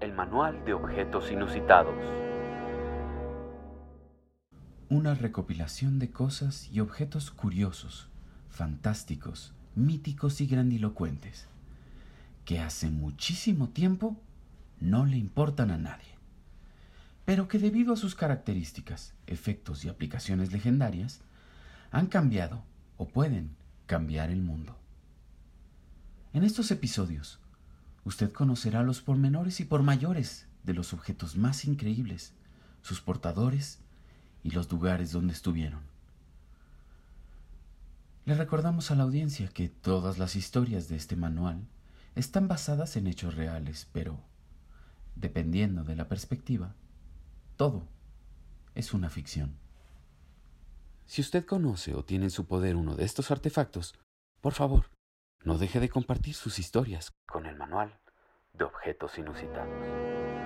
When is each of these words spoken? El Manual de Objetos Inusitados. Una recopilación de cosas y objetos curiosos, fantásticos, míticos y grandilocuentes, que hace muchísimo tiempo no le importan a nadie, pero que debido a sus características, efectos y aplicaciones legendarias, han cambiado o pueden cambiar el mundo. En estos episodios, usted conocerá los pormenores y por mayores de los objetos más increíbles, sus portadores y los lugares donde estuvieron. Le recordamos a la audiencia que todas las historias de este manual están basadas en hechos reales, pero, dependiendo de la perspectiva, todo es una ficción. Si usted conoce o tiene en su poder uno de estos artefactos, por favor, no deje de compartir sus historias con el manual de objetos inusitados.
El 0.00 0.12
Manual 0.12 0.64
de 0.64 0.74
Objetos 0.74 1.32
Inusitados. 1.32 1.96
Una 4.88 5.14
recopilación 5.14 5.98
de 5.98 6.12
cosas 6.12 6.68
y 6.72 6.78
objetos 6.78 7.32
curiosos, 7.32 8.08
fantásticos, 8.48 9.54
míticos 9.74 10.40
y 10.40 10.46
grandilocuentes, 10.46 11.48
que 12.44 12.60
hace 12.60 12.90
muchísimo 12.90 13.70
tiempo 13.70 14.16
no 14.78 15.04
le 15.04 15.16
importan 15.16 15.72
a 15.72 15.78
nadie, 15.78 16.14
pero 17.24 17.48
que 17.48 17.58
debido 17.58 17.92
a 17.92 17.96
sus 17.96 18.14
características, 18.14 19.14
efectos 19.26 19.84
y 19.84 19.88
aplicaciones 19.88 20.52
legendarias, 20.52 21.22
han 21.90 22.06
cambiado 22.06 22.62
o 22.98 23.08
pueden 23.08 23.56
cambiar 23.86 24.30
el 24.30 24.42
mundo. 24.42 24.78
En 26.32 26.44
estos 26.44 26.70
episodios, 26.70 27.40
usted 28.04 28.32
conocerá 28.32 28.82
los 28.82 29.00
pormenores 29.00 29.60
y 29.60 29.64
por 29.64 29.82
mayores 29.82 30.46
de 30.64 30.74
los 30.74 30.92
objetos 30.92 31.36
más 31.36 31.64
increíbles, 31.64 32.32
sus 32.82 33.00
portadores 33.00 33.80
y 34.42 34.50
los 34.50 34.70
lugares 34.70 35.12
donde 35.12 35.32
estuvieron. 35.32 35.80
Le 38.24 38.34
recordamos 38.34 38.90
a 38.90 38.94
la 38.94 39.04
audiencia 39.04 39.48
que 39.48 39.68
todas 39.68 40.18
las 40.18 40.36
historias 40.36 40.88
de 40.88 40.96
este 40.96 41.16
manual 41.16 41.66
están 42.14 42.48
basadas 42.48 42.96
en 42.96 43.06
hechos 43.06 43.34
reales, 43.34 43.88
pero, 43.92 44.20
dependiendo 45.14 45.84
de 45.84 45.96
la 45.96 46.08
perspectiva, 46.08 46.74
todo 47.56 47.88
es 48.74 48.92
una 48.92 49.08
ficción. 49.08 49.56
Si 51.06 51.22
usted 51.22 51.46
conoce 51.46 51.94
o 51.94 52.04
tiene 52.04 52.26
en 52.26 52.30
su 52.30 52.44
poder 52.44 52.76
uno 52.76 52.94
de 52.94 53.04
estos 53.04 53.30
artefactos, 53.30 53.94
por 54.42 54.52
favor, 54.52 54.90
no 55.44 55.58
deje 55.58 55.80
de 55.80 55.88
compartir 55.88 56.34
sus 56.34 56.58
historias 56.58 57.12
con 57.26 57.46
el 57.46 57.56
manual 57.56 57.98
de 58.52 58.64
objetos 58.64 59.18
inusitados. 59.18 60.37